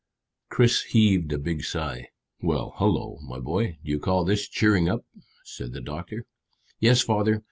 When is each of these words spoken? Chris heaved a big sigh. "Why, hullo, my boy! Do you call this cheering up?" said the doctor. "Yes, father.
Chris 0.49 0.81
heaved 0.81 1.31
a 1.31 1.37
big 1.37 1.63
sigh. 1.63 2.07
"Why, 2.39 2.71
hullo, 2.77 3.19
my 3.21 3.37
boy! 3.39 3.77
Do 3.85 3.91
you 3.91 3.99
call 3.99 4.23
this 4.25 4.49
cheering 4.49 4.89
up?" 4.89 5.05
said 5.43 5.73
the 5.73 5.81
doctor. 5.81 6.25
"Yes, 6.79 7.03
father. 7.03 7.39